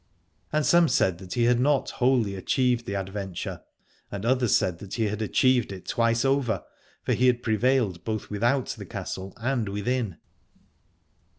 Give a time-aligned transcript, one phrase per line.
[0.51, 3.61] And some said that he had not wholly achieved the adventure,
[4.11, 6.63] and others said that he had achieved it twice over,
[7.03, 10.17] for he had prevailed both without the castle and within.